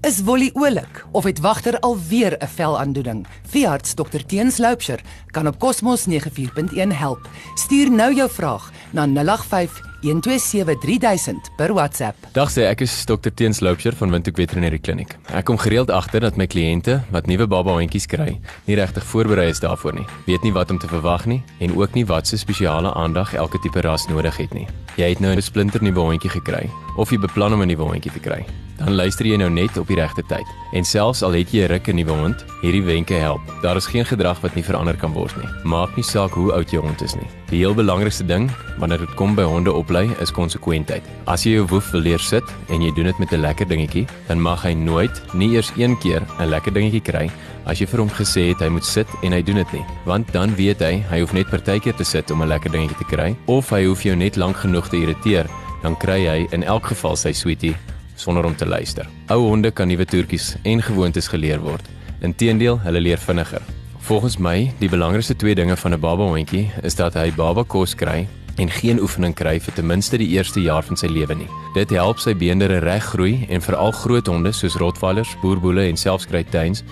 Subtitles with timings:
[0.00, 3.26] Is Wolly oulik of het wagter alweer 'n velaandoening?
[3.48, 7.28] Veearts Dr Teens Loupsher kan op Cosmos 94.1 help.
[7.54, 12.16] Stuur nou jou vraag na 085 1273000 per WhatsApp.
[12.32, 15.16] Dag sê ek is Dr Teens Loupsher van Windhoek Veterinary Clinic.
[15.32, 19.50] Ek kom gereeld agter dat my kliënte wat nuwe baba hondjies kry, nie regtig voorberei
[19.52, 20.06] is daarvoor nie.
[20.26, 23.60] Weet nie wat om te verwag nie en ook nie wat se spesiale aandag elke
[23.60, 24.66] tipe ras nodig het nie.
[24.96, 28.12] Jy het nou 'n splinter nuwe hondjie gekry of jy beplan om 'n nuwe hondjie
[28.12, 28.44] te kry
[28.80, 30.46] dan luister jy nou net op die regte tyd.
[30.76, 33.40] En selfs al het jy 'n ruk 'n nuwe hond, hierdie wenke help.
[33.62, 35.48] Daar is geen gedrag wat nie verander kan word nie.
[35.64, 37.28] Maak nie saak hoe oud jou hond is nie.
[37.50, 41.02] Die heel belangrikste ding wanneer dit kom by honde oplei is konsekwentheid.
[41.26, 44.06] As jy jou woef wil leer sit en jy doen dit met 'n lekker dingetjie,
[44.28, 47.30] dan mag hy nooit nie eers een keer 'n lekker dingetjie kry
[47.66, 49.84] as jy vir hom gesê het hy moet sit en hy doen dit nie.
[50.06, 53.16] Want dan weet hy hy hoef net partykeer te sit om 'n lekker dingetjie te
[53.16, 55.46] kry of hy hoef jou net lank genoeg te irriteer
[55.82, 57.76] dan kry hy in elk geval sy sweetie
[58.14, 59.08] sonder om te luister.
[59.28, 61.82] Ou honde kan nuwe toertjies en gewoontes geleer word.
[62.20, 63.62] Inteendeel, hulle leer vinniger.
[64.00, 67.94] Volgens my, die belangrikste twee dinge van 'n baba hondjie is dat hy baba kos
[67.94, 68.26] kry
[68.60, 71.48] en geen oefening kry vir ten minste die eerste jaar van sy lewe nie.
[71.74, 76.28] Dit help sy beenderre reg groei en veral groot honde soos Rottweilers, Boerboele en selfs
[76.28, 76.84] Great Danes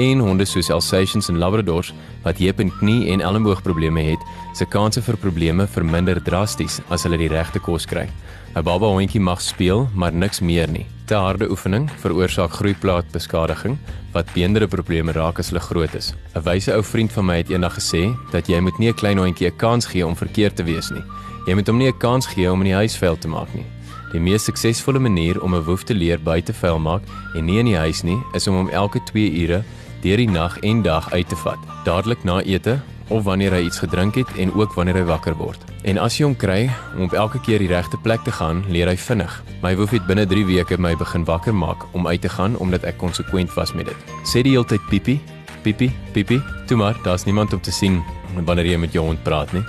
[0.00, 1.92] en honde soos Alsatians en Labradors
[2.24, 7.18] wat heup en knie en elmboogprobleme het, se kanse vir probleme verminder drasties as hulle
[7.18, 8.08] die regte kos kry.
[8.56, 10.86] 'n Baba hondjie mag speel, maar niks meer nie.
[11.06, 13.76] Te harde oefening veroorsaak groeiplaatbeskadiging
[14.12, 16.14] wat beendere probleme raak as hulle groot is.
[16.34, 19.18] 'n Wyse ou vriend van my het eendag gesê dat jy moet nie 'n klein
[19.18, 21.04] hondjie 'n kans gee om verkeerd te wees nie.
[21.46, 23.66] Jy moet hom nie 'n kans gee om in die huis vuil te maak nie.
[24.12, 27.02] Die mees suksesvolle manier om 'n woef te leer buite vuil maak
[27.34, 29.62] en nie in die huis nie, is om hom elke 2 ure
[30.02, 31.58] deur die nag en dag uit te vat.
[31.84, 32.80] Dadelik na ete
[33.10, 35.60] of wanneer hy iets gedrink het en ook wanneer hy wakker word.
[35.82, 38.88] En as jy hom kry om op elke keer die regte plek te gaan, leer
[38.90, 39.34] hy vinnig.
[39.64, 42.86] My woef het binne 3 weke my begin wakker maak om uit te gaan omdat
[42.88, 44.16] ek konsekwent was met dit.
[44.24, 45.18] Sê die hele tyd pipi,
[45.62, 46.40] pipi, pipi.
[46.66, 48.00] Toe maar, daar's niemand om te sien
[48.46, 49.64] wanneer jy met jou hond praat nie.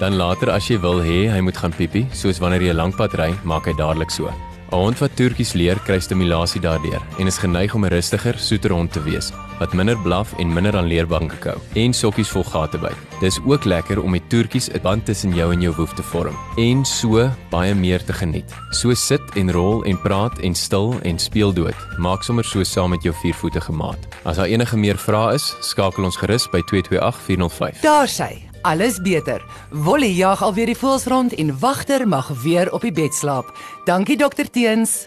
[0.00, 2.96] Dan later as jy wil hê hy moet gaan pipi, soos wanneer jy 'n lang
[2.96, 4.30] pad ry, maak hy dadelik so.
[4.74, 8.72] 'n Hond wat toertjies leer, kry stimulasie daardeur en is geneig om 'n rustiger, soeter
[8.72, 9.30] hond te wees,
[9.60, 12.98] wat minder blaf en minder aan leerbanke kou en sokkies vol gate byt.
[13.20, 16.34] Dis ook lekker om met toertjies 'n band tussen jou en jou woef te vorm
[16.56, 18.52] en so baie meer te geniet.
[18.70, 21.76] So sit en rol en praat en stil en speel dood.
[21.98, 23.98] Maak sommer so saam met jou viervoetige maat.
[24.24, 27.80] As daar enige meer vrae is, skakel ons gerus by 228 405.
[27.80, 28.53] Daar sy.
[28.64, 29.42] Alles beter.
[29.70, 33.50] Wolly jag alweer die voels rond en wagter mag weer op die bed slaap.
[33.84, 35.04] Dankie dokter Teens.